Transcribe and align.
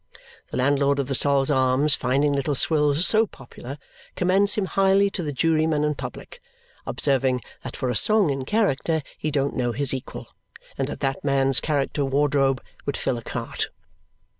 The 0.49 0.57
landlord 0.57 0.97
of 0.97 1.07
the 1.09 1.13
Sol's 1.13 1.51
Arms, 1.51 1.93
finding 1.93 2.33
Little 2.33 2.55
Swills 2.55 3.05
so 3.05 3.27
popular, 3.27 3.77
commends 4.15 4.55
him 4.55 4.65
highly 4.65 5.11
to 5.11 5.21
the 5.21 5.31
jurymen 5.31 5.83
and 5.83 5.95
public, 5.95 6.41
observing 6.87 7.41
that 7.63 7.75
for 7.75 7.87
a 7.87 7.95
song 7.95 8.31
in 8.31 8.43
character 8.43 9.03
he 9.19 9.29
don't 9.29 9.55
know 9.55 9.73
his 9.73 9.93
equal 9.93 10.29
and 10.75 10.87
that 10.87 11.01
that 11.01 11.23
man's 11.23 11.59
character 11.59 12.03
wardrobe 12.03 12.63
would 12.87 12.97
fill 12.97 13.19
a 13.19 13.21
cart. 13.21 13.69